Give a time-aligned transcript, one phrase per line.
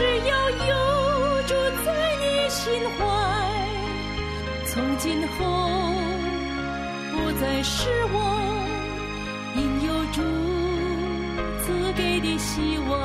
[0.00, 3.04] 只要有主在你心怀，
[4.66, 5.36] 从今后
[7.12, 8.18] 不再失望，
[9.56, 10.22] 因有主
[11.60, 12.98] 赐给的希望。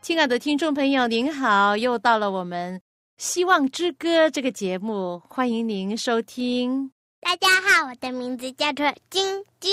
[0.00, 2.78] 亲爱的听众朋友，您好，又到了我们
[3.18, 6.90] 《希望之歌》这个节目，欢迎您收听。
[7.20, 9.70] 大家好，我的名字叫做晶晶。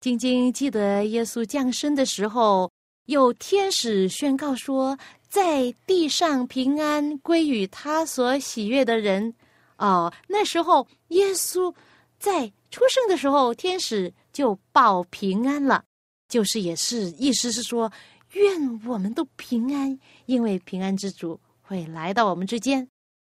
[0.00, 2.72] 晶晶记得耶稣降生的时候，
[3.04, 4.98] 有天使宣告说，
[5.28, 9.34] 在地上平安归于他所喜悦的人。
[9.76, 11.74] 哦，那时候耶稣
[12.18, 15.84] 在出生的时候，天使就报平安了，
[16.30, 17.92] 就是也是意思是说，
[18.32, 22.88] 愿我们都平安，因为平安之主会来到我们之间。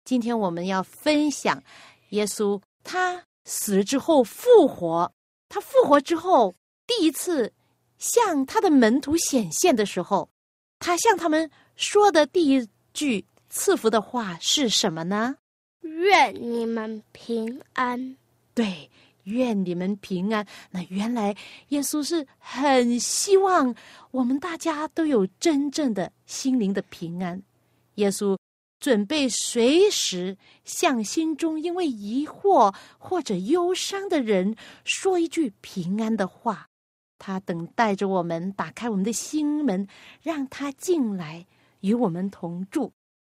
[0.07, 1.63] 今天我们要分享
[2.09, 5.13] 耶稣他死了之后复活。
[5.49, 6.55] 他复活之后，
[6.87, 7.53] 第一次
[7.99, 10.29] 向他的门徒显现的时候，
[10.79, 15.37] 他向他们说的第一句赐福的话是什么呢？
[15.83, 18.17] 愿你们平安。
[18.53, 18.91] 对，
[19.25, 20.47] 愿你们平安。
[20.71, 21.37] 那原来
[21.69, 23.75] 耶稣是很希望
[24.11, 27.43] 我们大家都有真正的心灵的平安。
[27.95, 28.37] 耶稣。
[28.85, 34.55] 准备随时向心中因为疑惑或者忧伤的人
[34.85, 36.69] 说一句平安的话。
[37.19, 39.89] 他等待着我们打开我们的心门，
[40.21, 41.47] 让他进来
[41.81, 42.93] 与我们同住。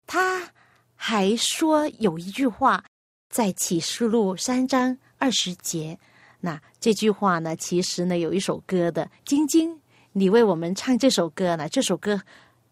[0.05, 0.51] 他
[0.97, 2.85] 还说有一句话，
[3.33, 5.97] 在启示录三章二十节。
[6.41, 9.09] 那这句话呢，其实呢有一首歌的。
[9.25, 9.81] 晶晶，
[10.11, 11.69] 你为我们唱这首歌呢？
[11.69, 12.21] 这首歌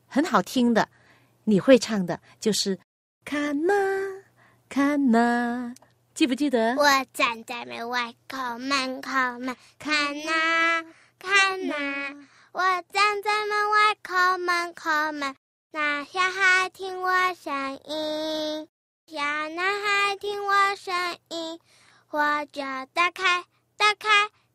[0.09, 0.89] 很好听的。
[1.45, 2.79] 你会唱的就是
[3.25, 3.73] 看呐
[4.69, 5.75] 看呐，
[6.15, 6.75] 记不记得？
[6.77, 10.85] 我站在门外叩门口门看呐
[11.19, 11.75] 看呐，
[12.53, 12.63] 我
[12.93, 15.37] 站在门外叩门口门，
[15.71, 18.69] 那小孩听我声音，
[19.07, 20.95] 小男孩听我声
[21.29, 21.61] 音，
[22.11, 22.63] 我就
[22.93, 23.45] 打开
[23.77, 24.09] 打开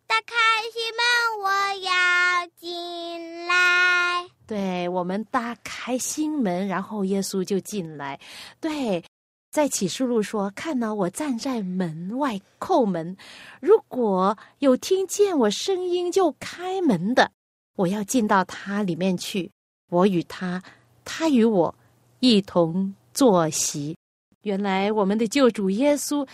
[0.08, 0.36] 打开
[0.74, 4.09] 心门，我要进来。
[4.50, 8.20] 对我们打开心门，然后耶稣就进来。
[8.60, 9.04] 对，
[9.52, 13.16] 在启示录说：“看到我站在门外叩门，
[13.62, 17.30] 如果有听见我声音就开门的，
[17.76, 19.52] 我要进到他里面去。
[19.92, 20.64] 我与他，
[21.06, 21.76] 他与我
[22.20, 23.96] 一同坐席。”
[24.42, 26.28] 原来我们的救主耶稣，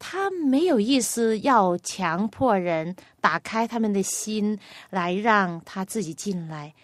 [0.00, 4.58] 他没有意思要强迫人打开他们的心
[4.88, 6.74] 来让他自己进来。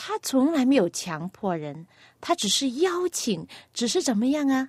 [0.00, 1.84] 他从来没有强迫人，
[2.20, 3.44] 他只是邀请，
[3.74, 4.68] 只是怎么样啊？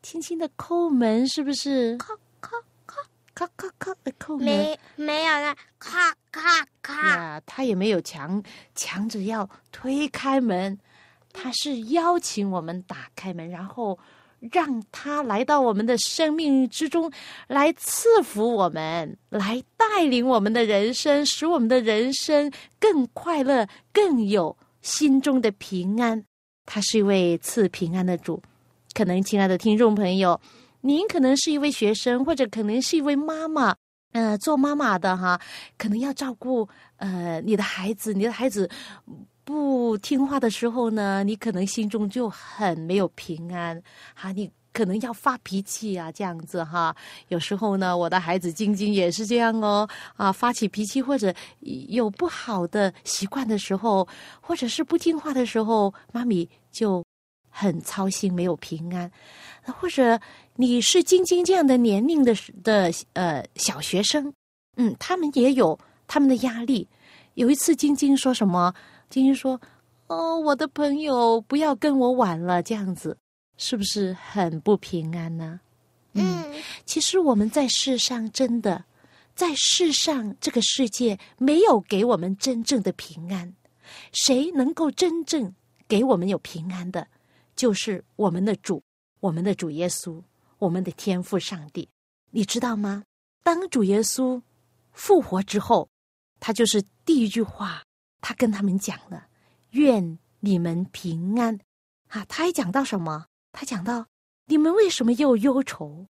[0.00, 1.98] 轻轻的叩门，是不是？
[1.98, 2.52] 叩叩
[2.86, 2.94] 叩
[3.34, 4.46] 叩叩叩的叩门。
[4.46, 7.16] 没没有了，咔咔咔。
[7.16, 8.40] 呀，他也没有强
[8.76, 10.78] 强着要推开门，
[11.32, 13.98] 他是邀请我们打开门，然后
[14.52, 17.10] 让他来到我们的生命之中，
[17.46, 24.56] 来赐福我们，来带领我们的人生，使我们的人生更快乐，更有。
[24.82, 26.24] 心中的平安，
[26.64, 28.42] 他是一位赐平安的主。
[28.94, 30.40] 可能，亲爱的听众朋友，
[30.80, 33.76] 您可能是一位学生，或者可能是一位妈妈，
[34.12, 35.38] 呃，做妈妈的哈，
[35.76, 38.14] 可能要照顾呃你的孩子。
[38.14, 38.70] 你的孩子
[39.50, 43.82] 不听话的时候呢，你可能心中就很没有平安
[44.14, 44.48] 哈，你。
[44.72, 46.94] 可能要发脾气啊，这样子哈。
[47.26, 49.86] 有时候呢，我的孩子晶晶也是这样哦。
[50.14, 51.34] 啊，发起脾气或者
[51.88, 54.06] 有不好的习惯的时候，
[54.40, 57.04] 或者是不听话的时候，妈咪就
[57.50, 59.10] 很操心，没有平安。
[59.64, 60.20] 或者
[60.54, 62.32] 你是晶晶这样的年龄的
[62.62, 64.32] 的呃小学生，
[64.76, 65.76] 嗯，他们也有
[66.06, 66.88] 他们的压力。
[67.34, 68.72] 有一次，晶晶说什么？
[69.10, 69.60] 晶晶说
[70.08, 73.18] ：“哦，我的朋友不要跟我玩了。”这样子。
[73.62, 75.60] 是不是很不平安呢？
[76.14, 76.54] 嗯，
[76.86, 78.86] 其实我们在世上真的，
[79.34, 83.54] 在世上这个世界没有给我们真正的平安。
[84.12, 85.54] 谁能够真正
[85.86, 87.06] 给我们有平安的，
[87.54, 88.82] 就是我们的主，
[89.20, 90.22] 我们的主耶稣，
[90.58, 91.86] 我们的天父上帝。
[92.30, 93.04] 你知道吗？
[93.42, 94.40] 当主耶稣
[94.92, 95.86] 复活之后，
[96.38, 97.82] 他就是第一句话，
[98.20, 99.26] 他跟他们讲了
[99.70, 101.58] ：“愿你们平安。”
[102.08, 103.26] 啊，他还讲到什么？
[103.52, 104.06] 他讲到
[104.46, 106.06] 你们为什么又忧愁？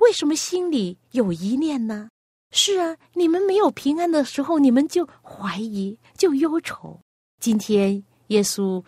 [0.00, 2.08] 为什么心里有一念呢？
[2.50, 7.00] 是啊，你们没有平安的时候，你们就怀疑，就忧愁。
[7.40, 8.82] 今天耶稣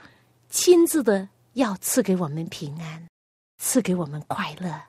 [0.48, 3.06] 亲自的要赐给我们平安，
[3.58, 4.82] 赐给我们快乐。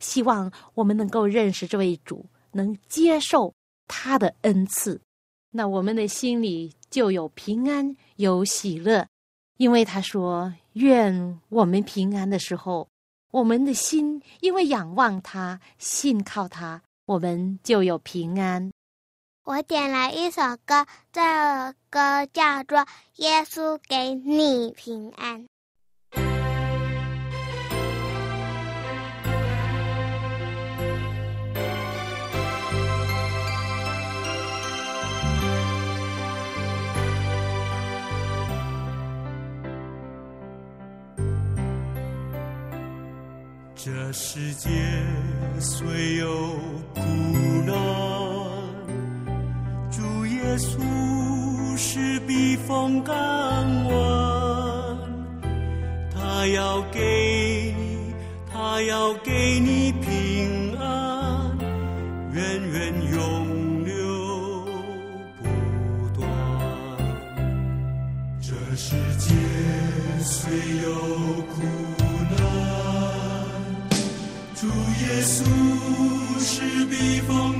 [0.00, 3.52] 希望我们能够认识这位主，能接受
[3.86, 5.00] 他的恩赐，
[5.50, 9.06] 那我们的心里就有平安，有喜乐。
[9.56, 12.88] 因为他说：“愿我们平安的时候，
[13.32, 18.70] 我们的心因为仰望他，信靠他，我们就有平安。”
[19.44, 22.78] 我点了一首歌，这首歌叫做
[23.16, 25.40] 《耶稣给你平安》。
[43.80, 44.68] 这世界
[45.60, 46.26] 虽有
[46.94, 47.00] 苦
[47.64, 47.72] 难，
[49.88, 53.14] 主耶稣是避风港
[53.84, 54.98] 湾。
[56.12, 58.12] 他要给你，
[58.52, 59.77] 他要给你
[75.18, 75.42] 耶稣
[76.38, 77.57] 是避风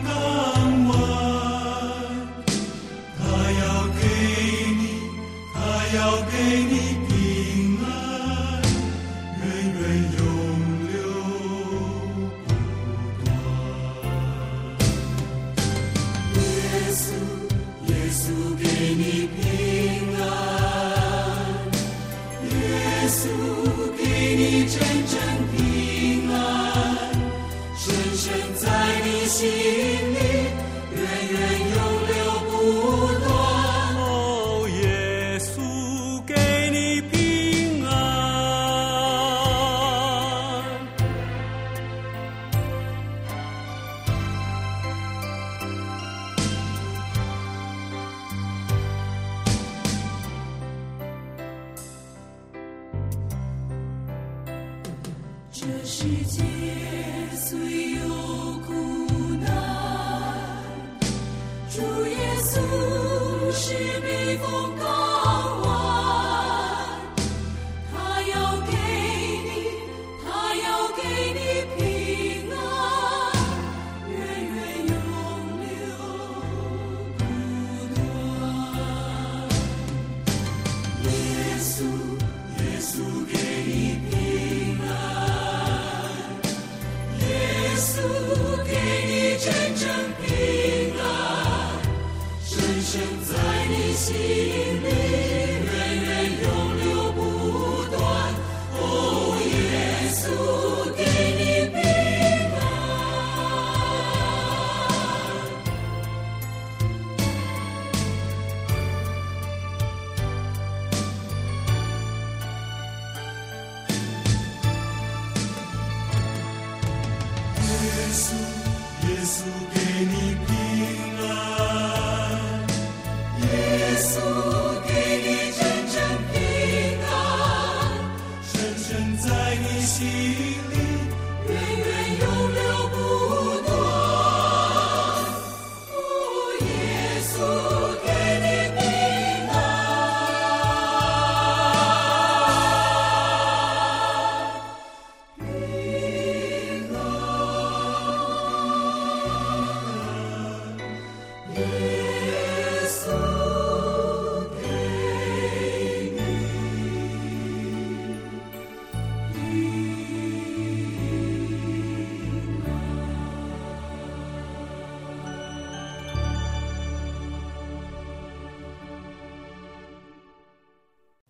[94.10, 94.47] 你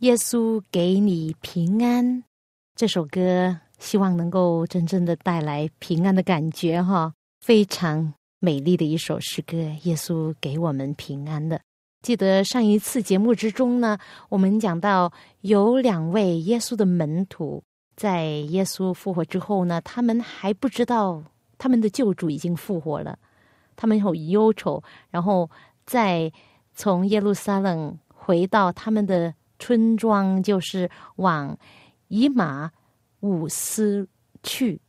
[0.09, 2.25] 耶稣给你平安，
[2.75, 7.13] 这首歌希望能够真正的带来平安的感觉哈，
[7.45, 9.55] 非常美丽的一首诗歌。
[9.83, 11.61] 耶稣给我们平安的。
[12.01, 13.99] 记得上一次节目之中呢，
[14.31, 15.13] 我们讲到
[15.43, 17.63] 有两位耶稣的门徒，
[17.95, 21.23] 在耶稣复活之后呢，他们还不知道
[21.59, 23.19] 他们的救主已经复活了，
[23.77, 25.51] 他们很忧愁，然后
[25.85, 26.33] 在
[26.75, 31.57] 从耶路撒冷回到他们的村庄，就是往
[32.09, 32.71] 以马
[33.21, 34.09] 五斯
[34.43, 34.81] 去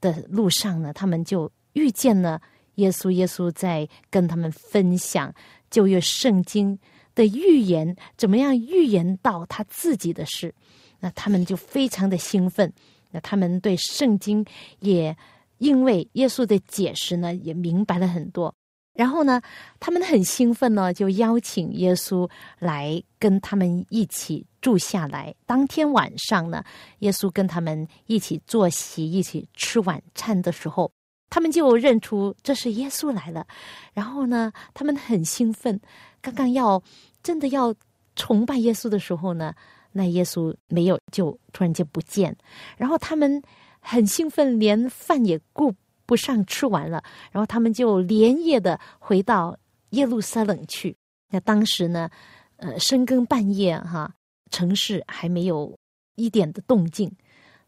[0.00, 2.40] 的路上呢，他们就遇见了
[2.76, 3.10] 耶稣。
[3.10, 5.34] 耶稣在跟他们分享
[5.70, 6.78] 旧约圣经
[7.14, 10.54] 的预言，怎么样预言到他自己的事。
[11.00, 12.72] 那他们就非常的兴奋。
[13.10, 14.44] 那他们对圣经
[14.80, 15.16] 也
[15.58, 18.54] 因为耶稣的解释呢，也明白了很多。
[18.98, 19.40] 然后呢，
[19.78, 22.28] 他们很兴奋呢，就邀请耶稣
[22.58, 25.32] 来跟他们一起住下来。
[25.46, 26.64] 当天晚上呢，
[26.98, 30.90] 耶稣跟他们一起坐席，一起吃晚餐的时候，
[31.30, 33.46] 他们就认出这是耶稣来了。
[33.94, 35.80] 然后呢，他们很兴奋，
[36.20, 36.82] 刚刚要
[37.22, 37.72] 真的要
[38.16, 39.54] 崇拜耶稣的时候呢，
[39.92, 42.36] 那耶稣没有，就突然间不见。
[42.76, 43.40] 然后他们
[43.78, 45.72] 很兴奋，连饭也顾。
[46.08, 49.54] 不上吃完了，然后他们就连夜的回到
[49.90, 50.96] 耶路撒冷去。
[51.30, 52.08] 那当时呢，
[52.56, 54.14] 呃，深更半夜哈，
[54.50, 55.78] 城市还没有
[56.14, 57.14] 一点的动静。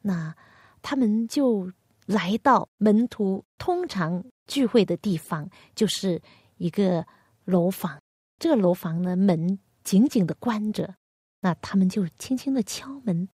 [0.01, 0.35] 那
[0.81, 1.71] 他们就
[2.07, 6.19] 来到门徒通常聚会的地方，就是
[6.57, 7.07] 一个
[7.45, 8.01] 楼房。
[8.39, 10.95] 这个楼房呢，门紧紧的关着。
[11.43, 13.29] 那他们就轻轻的敲门，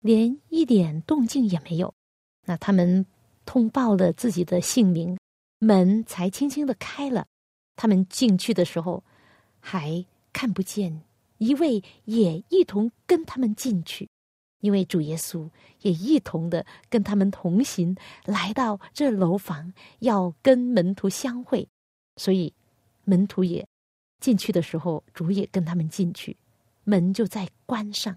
[0.00, 1.94] 连一点动静也没有。
[2.44, 3.06] 那他们。
[3.50, 5.18] 通报了自己的姓名，
[5.58, 7.26] 门才轻轻的开了。
[7.74, 9.02] 他们进去的时候，
[9.58, 11.02] 还看不见
[11.38, 14.08] 一位也一同跟他们进去，
[14.60, 21.66] 因为主耶稣也一同的跟他们同行，来到这楼房，要跟门徒相会。
[22.18, 22.54] 所以
[23.02, 23.66] 门徒也
[24.20, 26.36] 进去的时候，主也跟他们进去，
[26.84, 28.16] 门就在关上。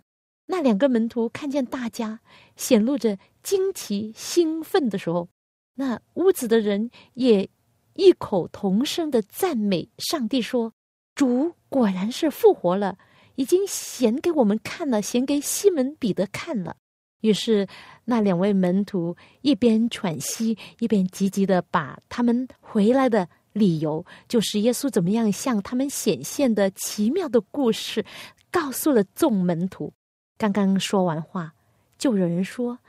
[0.53, 2.19] 那两个门徒看见大家
[2.55, 5.27] 显露着惊奇兴奋的时候，
[5.74, 7.50] 那屋子的人也
[7.95, 10.72] 异口同声的赞美上帝说
[11.15, 13.00] ：“主果然是复活了，
[13.33, 16.77] 已经显给我们看了，显给西门彼得看了。”
[17.22, 17.67] 于是
[18.05, 28.05] 那两位门徒一边喘息，一边急急的把他们回来的理由，就是耶稣怎么样向他们显现的奇妙的故事，
[28.51, 29.91] 告诉了众门徒。
[30.38, 31.54] 刚刚说完话，
[31.98, 32.80] 就有人说：“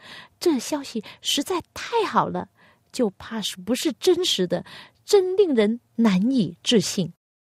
[0.41, 2.49] 这消息实在太好了，
[2.93, 4.65] 就怕是不是真实的，
[5.05, 7.13] 真令人难以置信。”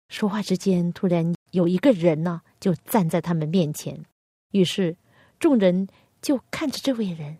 [0.09, 4.03] 说话之间，突然有一个人呢，就站在他们面前。
[4.51, 4.97] 于是
[5.39, 5.87] 众人
[6.21, 7.37] 就看着这位人，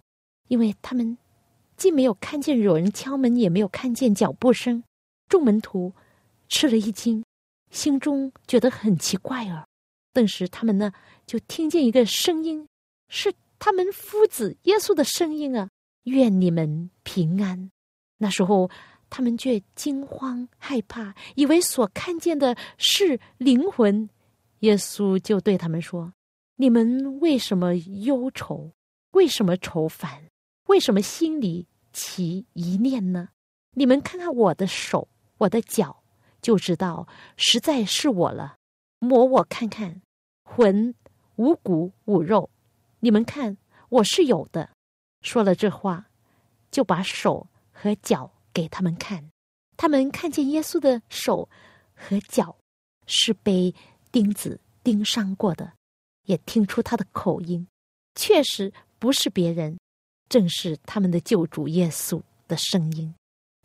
[0.48, 1.18] 因为他们
[1.78, 4.84] 既没有看见有人敲门，也没有看见脚步声。
[5.28, 5.94] 众门徒
[6.48, 7.24] 吃了一惊，
[7.72, 9.66] 心中觉得很奇怪儿。
[10.14, 10.92] 顿时，他们呢
[11.30, 12.68] 就听见一个声音，
[13.08, 15.70] 是他们夫子耶稣的声音啊！
[16.06, 17.70] 愿你们平安。
[18.18, 18.68] 那时候，
[19.12, 24.10] 他们却惊慌害怕，以为所看见的是灵魂。
[24.62, 26.12] 耶稣就对他们说
[26.58, 28.72] ：“你们为什么忧愁？
[29.12, 30.24] 为什么愁烦？
[30.66, 33.30] 为什么心里起疑念呢？
[33.76, 35.08] 你们看看我的手，
[35.38, 36.02] 我的脚，
[36.42, 37.08] 就知道
[37.38, 38.56] 实在是我了。”
[38.98, 40.02] 摸我看看，
[40.44, 40.96] 魂
[41.40, 42.50] 无骨无肉，
[43.00, 43.56] 你们看
[43.88, 44.70] 我是有的。
[45.22, 46.10] 说了这话，
[46.70, 49.32] 就把手和脚给他们看。
[49.78, 51.48] 他们看见耶稣的手
[51.96, 52.58] 和脚
[53.08, 53.74] 是被
[54.12, 55.72] 钉子钉伤过的，
[56.26, 57.66] 也听出他的口音，
[58.16, 59.80] 确实不是别人，
[60.28, 63.16] 正是他们的救主耶稣的声音。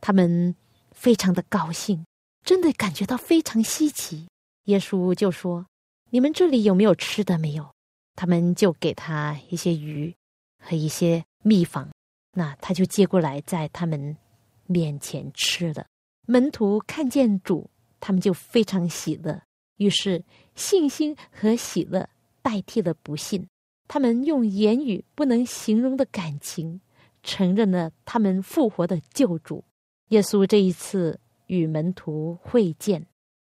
[0.01, 0.55] 他们
[0.93, 2.07] 非常的高兴，
[2.45, 4.29] 真的感觉到非常稀奇。
[4.67, 5.67] 耶稣就说
[6.15, 7.37] ：“你们这里有没有吃的？
[7.39, 7.75] 没有，
[8.15, 10.15] 他们就给他一些鱼
[10.63, 11.91] 和一些蜜房，
[12.35, 14.17] 那他就接过来在他们
[14.65, 15.87] 面前吃了。
[16.25, 17.69] 门徒看见主，
[17.99, 19.43] 他们就非常喜乐，
[19.79, 20.23] 于是
[20.55, 22.09] 信心和喜乐
[22.43, 23.49] 代替了不信。
[23.89, 26.81] 他们用言语不能形容的感情，
[27.25, 29.65] 承认了他们复活的救主。
[30.11, 31.19] 耶稣这一次
[31.49, 33.05] 与门徒会见。”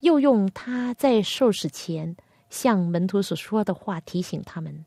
[0.01, 2.15] 又用他在受死前
[2.51, 4.85] 向门徒所说的话提醒他们，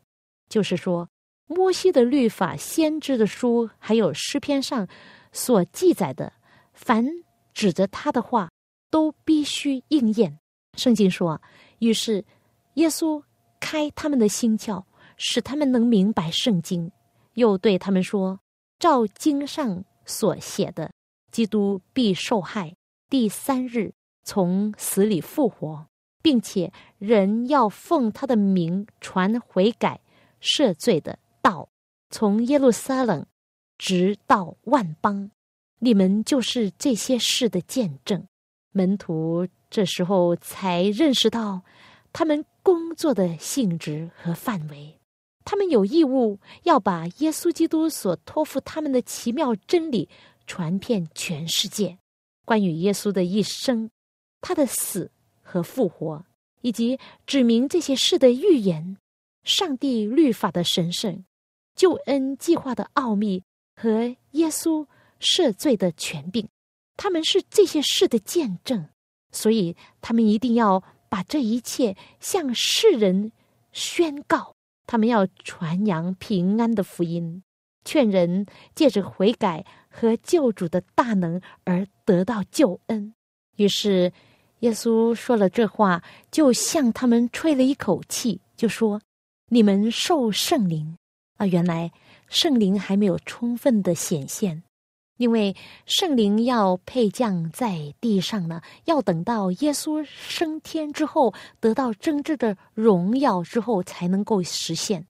[0.49, 1.09] 就是说，
[1.47, 4.87] 摩西的律法、先知的书，还有诗篇上
[5.33, 6.33] 所记载的，
[6.73, 7.05] 凡
[7.53, 8.49] 指着他的话，
[8.89, 10.39] 都必须应验。
[10.77, 11.43] 圣经说，
[11.81, 12.25] 于是
[12.75, 13.21] 耶稣
[13.59, 14.85] 开他们的心窍，
[15.17, 16.89] 使他们能明白圣经，
[17.33, 18.39] 又对他们说，
[18.79, 20.93] 照经上所写的，
[21.33, 22.77] 基督必受害，
[23.11, 23.93] 第三日。
[24.27, 25.87] 从死里复活，
[26.25, 30.01] 并且人要奉他的名传悔改、
[30.41, 31.69] 赦罪的道，
[32.09, 33.27] 从耶路撒冷
[33.77, 35.31] 直到万邦，
[35.81, 38.27] 你们就是这些事的见证。
[38.73, 41.61] 门徒这时候才认识到
[42.11, 44.99] 他们工作的性质和范围。
[45.45, 50.09] 他们有义务要把耶稣基督所托付他们的奇妙真理
[50.47, 51.99] 传遍全世界。
[52.47, 53.91] 关于耶稣的一生、
[54.41, 55.11] 他的死
[55.55, 56.25] 和复活，
[56.63, 58.97] 以及指明这些事的预言、
[59.45, 61.25] 上帝律法的神圣、
[61.77, 63.45] 救恩计划的奥秘
[63.77, 64.85] 和耶稣
[65.21, 66.49] 赦罪的权柄，
[66.97, 68.89] 他们是这些事的见证。
[69.31, 73.31] 所以，他们一定要把这一切向世人
[73.71, 74.57] 宣告。
[74.89, 77.45] 他们要传扬平安的福音，
[77.85, 78.45] 劝人
[78.75, 83.15] 借着悔改和救主的大能而得到救恩。
[83.57, 84.13] 于是，
[84.65, 88.99] 耶稣说了这话，就向他们吹了一口气，就说
[89.53, 90.97] ：“你们受圣灵。”
[91.37, 91.93] 啊，原来
[92.29, 94.63] 圣灵还没有充分的显现。
[95.19, 95.55] 因为
[95.85, 105.05] 圣灵要配降在地上呢，要等到耶稣升天之后，得到真正的荣耀之后，才能够实现。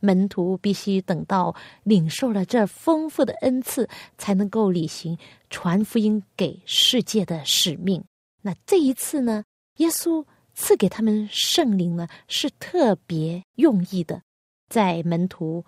[0.00, 3.88] 门徒必须等到领受了这丰富的恩赐，
[4.18, 5.16] 才能够履行
[5.48, 8.04] 传福音给世界的使命。
[8.42, 9.44] 那这一次呢，
[9.76, 14.22] 耶稣赐给他们圣灵呢，是特别用意的，
[14.68, 15.64] 在门徒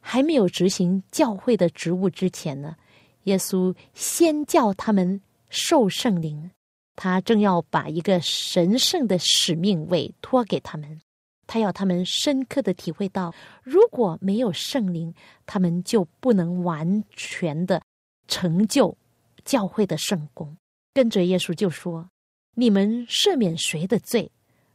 [0.00, 2.76] 还没有执行教会的职务之前呢。
[3.24, 6.50] 耶稣先叫他们受圣灵，
[6.96, 11.00] 他正要把一个神圣的使命委托给他们，
[11.46, 15.14] 他要他们深刻的体会到，如果没有圣灵，
[15.46, 17.80] 他们就不能完全的
[18.26, 18.96] 成就
[19.44, 20.56] 教会的圣功。
[20.92, 22.10] 跟着耶稣就说
[22.54, 24.30] ：“你们赦免谁的罪，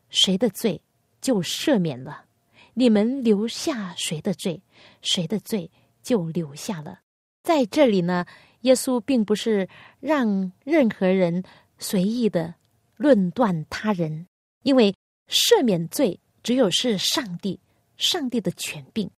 [0.09, 0.81] 谁的罪
[1.21, 2.25] 就赦免了；
[2.73, 4.61] 你们留下谁的罪，
[5.01, 5.69] 谁的罪
[6.01, 7.01] 就留下了。”
[7.43, 8.25] 在这里呢，
[8.61, 9.69] 耶稣并不是
[9.99, 11.43] 让任何人
[11.77, 12.55] 随意的
[12.95, 14.27] 论断他人，
[14.63, 14.93] 因为
[15.29, 17.59] 赦免罪只有是上帝，
[17.95, 19.09] 上帝的权柄。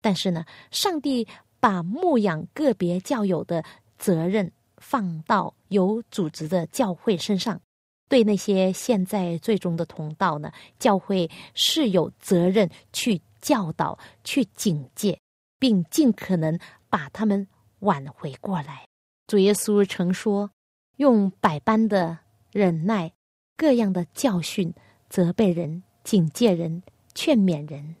[0.00, 1.26] 但是呢，上帝
[1.60, 3.64] 把牧养个别教友的
[3.96, 7.60] 责任放到有组织的教会身上，
[8.08, 15.18] 对那些现在最终的同道呢，教会是有责任去教导、去警戒，
[15.58, 17.46] 并尽可能把他们。
[17.80, 18.88] 挽回过来，
[19.28, 20.50] 主耶稣曾说
[20.98, 22.18] ：“用百般的
[22.50, 23.12] 忍耐，
[23.56, 24.74] 各样的教训，
[25.08, 26.82] 责备人、警戒人、
[27.14, 27.94] 劝勉人。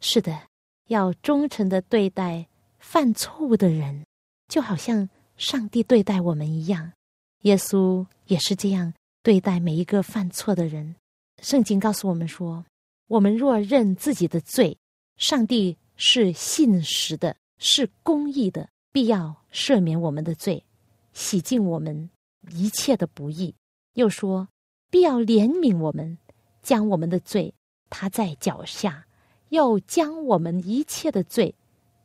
[0.00, 0.42] 是的，
[0.86, 2.46] 要忠诚的对待
[2.78, 4.06] 犯错误的人，
[4.46, 6.92] 就好像上帝对待我们一样。
[7.40, 10.94] 耶稣也是这样对待每一个犯错的人。
[11.42, 12.64] 圣经告诉我们说：
[13.08, 14.78] 我们若认自己的罪，
[15.16, 20.64] 上帝是信实的，是公义的。”必要赦免我们的罪，
[21.12, 22.08] 洗净我们
[22.52, 23.52] 一切的不义。
[23.94, 24.46] 又说，
[24.88, 26.16] 必要怜悯我们，
[26.62, 27.52] 将我们的罪
[27.90, 29.04] 踏在脚下，
[29.48, 31.52] 又将我们一切的罪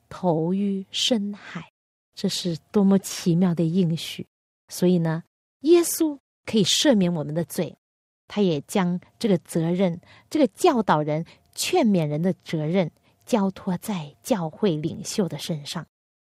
[0.10, 1.71] 投于深海。
[2.15, 4.25] 这是多么奇妙的应许！
[4.69, 5.23] 所以呢，
[5.60, 6.17] 耶稣
[6.49, 7.77] 可以赦免我们的罪，
[8.27, 12.89] 他也将这个责任、这个教导人、劝勉人的责任
[13.23, 15.85] 交托在教会领袖的身上。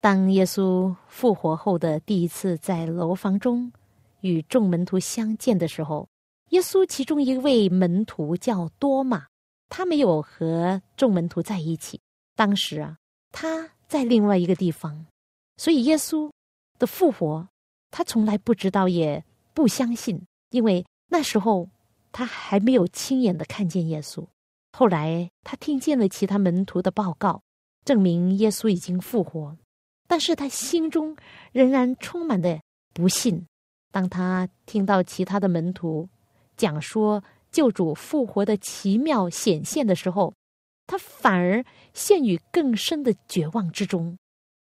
[0.01, 3.71] 当耶稣复活后的第一次在楼房中
[4.19, 6.09] 与众门徒相见的时候，
[6.49, 9.27] 耶稣其中一位门徒叫多马，
[9.69, 12.01] 他没有和众门徒在一起。
[12.35, 12.97] 当时啊，
[13.31, 15.05] 他在另外一个地方，
[15.55, 16.29] 所以耶稣
[16.77, 17.47] 的复活，
[17.91, 21.69] 他从来不知道，也不相信，因为那时候
[22.11, 24.25] 他还没有亲眼的看见耶稣。
[24.71, 27.41] 后来他听见了其他门徒的报告，
[27.83, 29.57] 证明耶稣已经复活。
[30.07, 31.15] 但是他心中
[31.51, 32.59] 仍然充满的
[32.93, 33.45] 不信。
[33.91, 36.09] 当他听到其他的门徒
[36.57, 40.33] 讲说救主复活的奇妙显现的时候，
[40.87, 44.17] 他反而陷于更深的绝望之中。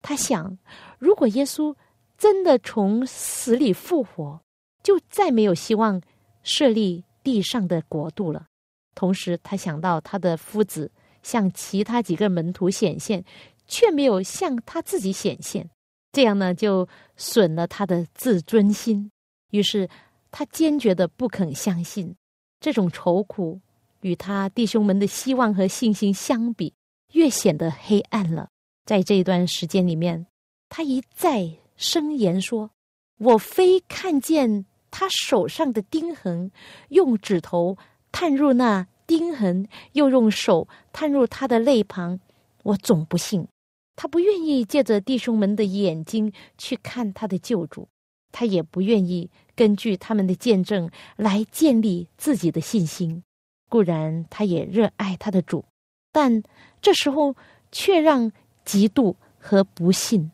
[0.02, 0.58] 他想，
[0.98, 1.74] 如果耶稣
[2.18, 4.40] 真的从死里复活，
[4.84, 6.00] 就再没有希望
[6.44, 8.46] 设立地上的国度了。
[8.94, 10.92] 同时，他想到他的夫子
[11.24, 13.24] 向其他几个门徒显现。
[13.66, 15.70] 却没有向他自己显现，
[16.12, 19.10] 这样呢就损了他的自尊心。
[19.52, 19.88] 于是
[20.30, 22.14] 他坚决的不肯相信。
[22.60, 23.58] 这种愁苦
[24.02, 26.74] 与他弟兄们的希望和信心相比，
[27.14, 28.50] 越显得黑暗了。
[28.84, 30.26] 在这一段时间里面，
[30.68, 32.70] 他一再声言说
[33.16, 36.52] ：“我非看见他手上的钉痕，
[36.90, 37.76] 用指头
[38.12, 42.20] 探入那钉痕，又用手探入他的肋旁，
[42.62, 43.48] 我总不信。”
[43.96, 47.88] 他不愿意借着弟兄们的眼睛去看他的救主，
[48.30, 53.24] 他也不愿意根据他们的见证来建立自己的信心。
[53.68, 55.64] 固然他也热爱他的主，
[56.12, 56.40] 但
[56.80, 57.34] 这时候
[57.72, 58.30] 却让
[58.64, 60.30] 嫉妒和不信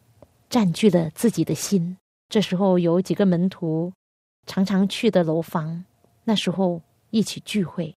[0.51, 1.97] 占据了自己的心。
[2.29, 3.91] 这时候有几个门徒
[4.47, 5.85] 常常去的楼房，
[6.25, 7.95] 那时候一起聚会，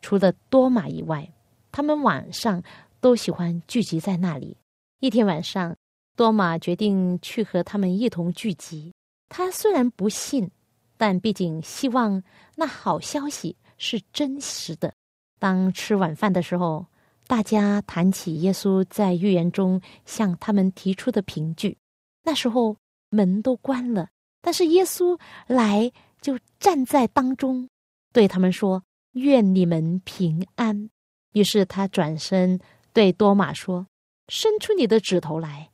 [0.00, 1.30] 除了多马以外，
[1.72, 2.62] 他们晚上
[3.00, 4.56] 都喜欢聚集在那里。
[5.00, 5.76] 一天晚上，
[6.16, 8.92] 多马决定去和他们一同聚集。
[9.28, 10.50] 他虽然不信，
[10.96, 12.22] 但毕竟希望
[12.56, 14.92] 那好消息是真实的。
[15.38, 16.84] 当吃晚饭的时候，
[17.26, 21.78] 大家谈起耶稣在预言中向他们提出的凭据。
[22.22, 22.76] 那时候
[23.08, 24.08] 门都关了，
[24.40, 27.68] 但是耶稣来就站在当中，
[28.12, 30.90] 对他们说：“愿你们平安。”
[31.32, 32.58] 于是他转身
[32.92, 33.86] 对多马说。
[34.32, 35.70] 伸出你的指头来，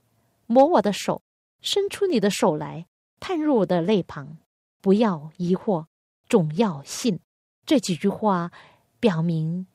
[0.46, 1.20] 摸我的手；
[1.61, 2.87] 伸出你的手来，
[3.20, 4.38] 探入我的肋旁。
[4.81, 5.85] 不要疑惑，
[6.26, 7.20] 总要信。
[7.66, 8.50] 这几句话
[8.98, 9.66] 表明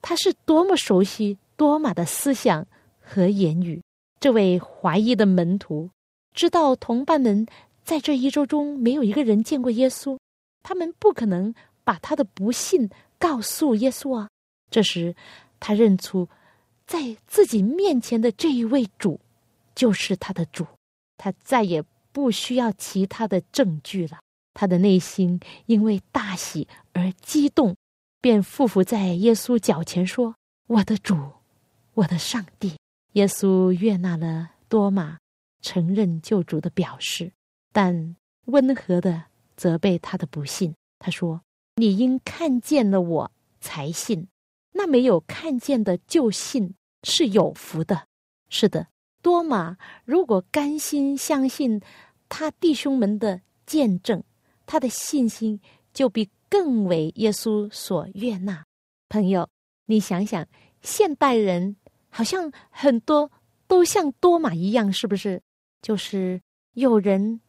[0.00, 2.66] 他是多么熟悉多玛的思想
[2.98, 3.82] 和言语。
[4.18, 5.90] 这位怀疑的门徒
[6.32, 7.46] 知道同伴们
[7.84, 10.18] 在这一周中没有一个人见过耶稣，
[10.62, 12.88] 他们不可能把他的不信
[13.18, 14.28] 告诉耶稣啊。
[14.70, 15.14] 这时，
[15.58, 16.28] 他认出。
[16.86, 19.20] 在自己面前的这一位主，
[19.76, 20.66] 就是他的主，
[21.16, 24.18] 他再也不需要其他的证据了。
[24.54, 27.76] 他的内心因为大喜而激动，
[28.20, 30.34] 便匍匐在耶稣脚前说
[30.66, 31.16] ：“我的主，
[31.94, 32.74] 我的上帝。”
[33.14, 35.18] 耶稣悦纳了多马
[35.62, 37.30] 承认救主的表示，
[37.72, 39.24] 但温和的
[39.56, 40.74] 责备他的不信。
[40.98, 41.42] 他说
[41.76, 44.28] ：“你应看见了我才信，
[44.72, 48.06] 那没有看见的就信。”是有福的，
[48.50, 48.86] 是的。
[49.22, 51.80] 多马如果甘心相信
[52.28, 54.22] 他弟兄们的见证，
[54.66, 55.58] 他的信心
[55.94, 58.62] 就比更为耶稣所悦纳。
[59.08, 59.48] 朋友，
[59.86, 60.46] 你想想，
[60.82, 61.74] 现代人
[62.10, 63.32] 好像很多
[63.66, 65.40] 都像多马一样，是不是？
[65.80, 66.38] 就是
[66.74, 67.40] 有人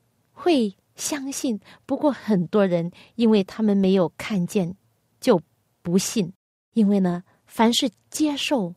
[0.41, 4.75] 会相信，不过很多人因为他们没有看见，
[5.19, 5.39] 就
[5.83, 6.33] 不信。
[6.73, 8.73] 因为呢，凡是接受。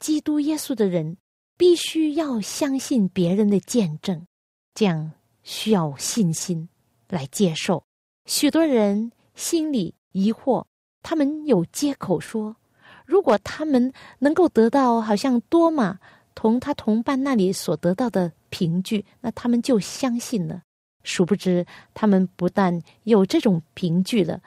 [0.00, 1.18] 基督耶稣的人
[1.58, 4.26] 必须要相信别人的见证，
[4.74, 6.68] 这样需要信心
[7.08, 7.84] 来接受。
[8.24, 10.64] 许多人心里疑惑，
[11.02, 12.56] 他们有借口说：
[13.04, 15.98] 如果他们能够得到好像多马
[16.34, 20.62] 同他同伴那里所得到的凭据，那他们就相信了。
[21.02, 24.40] 殊不知，他们不但有这种凭据了，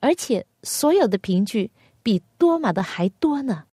[0.00, 1.70] 而且所有的凭据
[2.02, 3.64] 比多马的还多呢。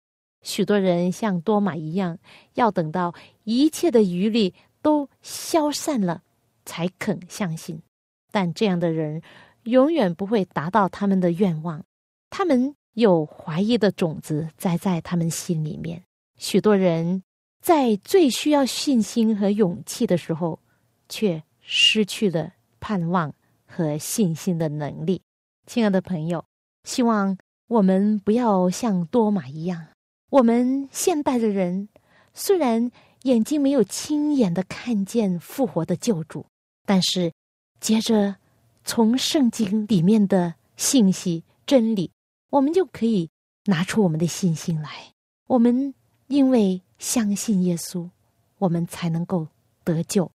[0.42, 2.18] 许多人像多马一样，
[2.54, 6.22] 要等到一切的余力都消散了，
[6.64, 7.82] 才肯相信。
[8.30, 9.20] 但这样的人
[9.64, 11.84] 永远不会达到他们的愿望。
[12.30, 16.04] 他们有怀疑的种子栽在他们心里面。
[16.36, 17.22] 许多人
[17.60, 20.60] 在最需要信心和勇气的时候，
[21.08, 23.34] 却失去了盼望
[23.66, 25.20] 和信心的能力。
[25.66, 26.42] 亲爱的朋友，
[26.84, 29.88] 希望我们不要像多马一样。
[30.30, 31.90] 我们现代的人
[32.32, 32.90] 虽然
[33.24, 36.46] 眼睛没有亲眼的看见复活的救主，
[36.86, 37.34] 但是
[37.80, 38.36] 接着
[38.82, 42.10] 从圣经里面的信息真理，
[42.48, 43.28] 我们就可以
[43.66, 45.12] 拿出我们的信心来。
[45.46, 45.92] 我们
[46.28, 48.08] 因为相信耶稣，
[48.56, 49.48] 我们才能够
[49.84, 50.30] 得救。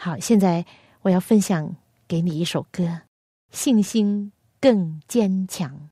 [0.00, 0.64] 好，现在
[1.02, 1.76] 我要分享
[2.06, 2.84] 给你一首歌，
[3.50, 5.90] 《信心更坚强》。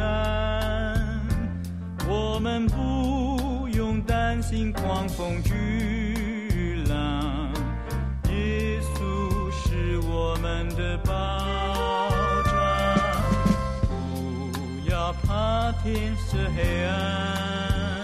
[0.00, 1.20] 安，
[2.08, 7.52] 我们不用担心狂风巨浪。
[8.28, 11.12] 耶稣是我们的保
[12.44, 12.52] 障，
[13.88, 18.02] 不要怕天色黑暗，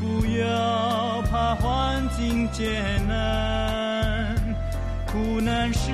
[0.00, 4.36] 不要怕环境艰难，
[5.06, 5.90] 苦难是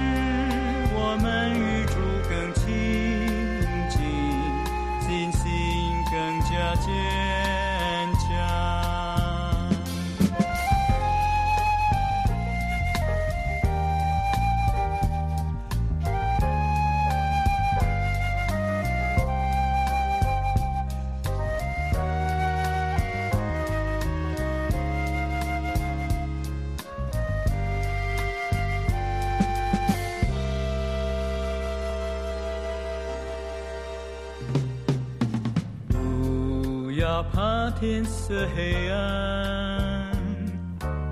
[37.89, 40.11] 天色黑暗，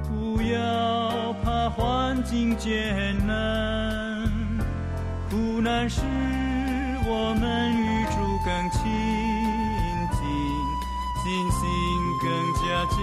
[0.09, 4.29] 不要怕环境艰难，
[5.31, 6.01] 苦难使
[7.07, 8.83] 我们与主更亲
[10.11, 10.19] 近，
[11.23, 11.63] 信心
[12.25, 12.99] 更加坚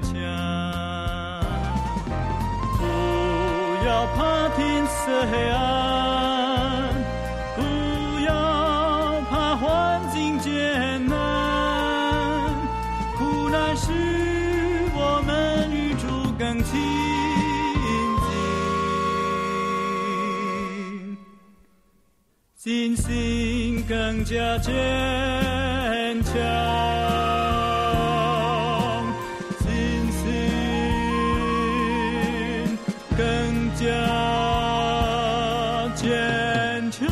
[0.00, 0.08] 强。
[2.78, 2.80] 不
[3.86, 4.96] 要怕天色
[5.30, 5.58] 黑暗，
[22.98, 24.72] 心更加坚
[26.22, 26.34] 强。
[29.60, 29.66] 信
[30.12, 30.20] 心
[33.16, 33.86] 更加
[35.94, 37.06] 坚强。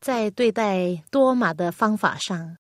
[0.00, 2.56] 在对待多马的方法上，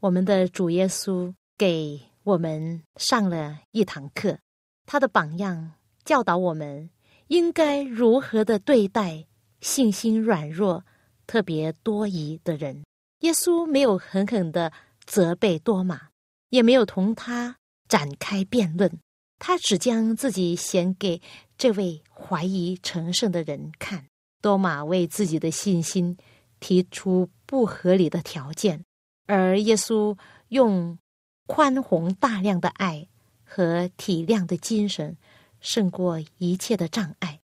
[0.00, 4.38] 我们的主耶稣给我们上了一堂课。
[4.86, 5.72] 他的榜样
[6.04, 6.90] 教导我们
[7.28, 9.26] 应该如何的对待
[9.60, 10.84] 信心软弱、
[11.26, 12.84] 特别多疑的人。
[13.20, 14.70] 耶稣没有狠狠的
[15.06, 16.08] 责备多马，
[16.50, 17.56] 也没有同他
[17.88, 19.00] 展开辩论，
[19.38, 21.22] 他只将自己显给
[21.56, 24.04] 这位怀疑成圣的人看。
[24.42, 26.18] 多马为自己的信心
[26.60, 28.84] 提出不合理的条件，
[29.26, 30.14] 而耶稣
[30.48, 30.98] 用
[31.46, 33.08] 宽宏大量的爱
[33.42, 35.16] 和体谅的精神
[35.64, 37.40] 胜过一切的障碍。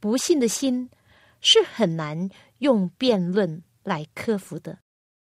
[0.00, 0.90] 不信的心
[1.40, 2.28] 是很难
[2.58, 4.80] 用辩论来克服的，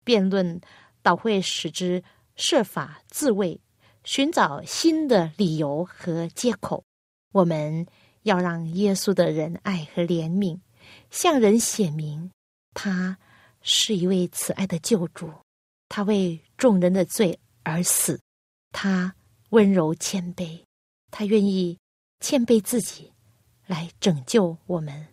[0.04, 0.60] 辩论
[1.02, 2.04] 倒会使之
[2.36, 3.60] 设法自卫，
[4.04, 6.84] 寻找新的理由和借口。
[7.32, 7.88] 我们
[8.24, 10.60] 要让耶稣的仁爱和怜悯
[11.10, 12.30] 向人显明，
[12.74, 13.18] 他
[13.62, 15.32] 是一位慈爱的救主，
[15.88, 18.20] 他为众人的罪而死，
[18.72, 19.16] 他
[19.50, 20.64] 温柔谦卑，
[21.12, 21.78] 他愿意
[22.24, 23.12] 谦卑自己
[23.68, 25.08] 来拯救我们，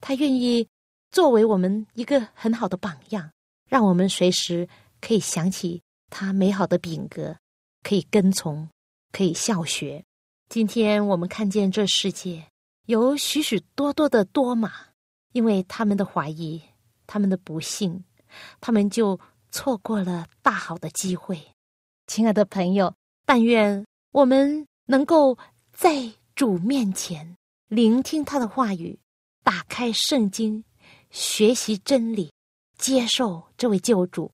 [0.00, 0.68] 他愿意
[1.10, 3.28] 作为我们一个很好的榜样，
[3.68, 4.68] 让我们随时
[5.00, 7.36] 可以想起他美好的品格，
[7.82, 8.68] 可以跟从，
[9.10, 10.04] 可以效学。
[10.48, 12.46] 今天我们看见这世界
[12.86, 14.72] 有许许多多的多马，
[15.32, 16.62] 因为他们的怀疑，
[17.08, 18.04] 他们的不幸，
[18.60, 19.18] 他们就
[19.50, 21.42] 错过了大好的机会。
[22.06, 22.94] 亲爱的朋友，
[23.26, 25.36] 但愿我们能够
[25.72, 26.08] 在
[26.42, 27.36] 主面前
[27.68, 28.98] 聆听他的话语，
[29.44, 30.64] 打开圣经，
[31.08, 32.32] 学习真理，
[32.76, 34.28] 接受这位救主。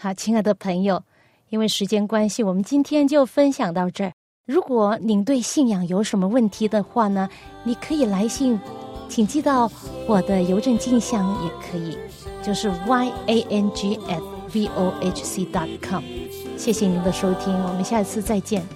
[0.00, 1.04] 好，亲爱的朋友，
[1.50, 4.14] 因为时间关系，我们今天就分享到这儿。
[4.46, 7.28] 如果您对信仰有什么问题的话呢，
[7.62, 8.58] 你可以来信，
[9.10, 9.70] 请寄到
[10.08, 11.98] 我的邮政信箱也可以，
[12.42, 14.22] 就是 y a n g at
[14.54, 16.02] v o h c dot com。
[16.56, 18.66] 谢谢您的收听，我们下次再见。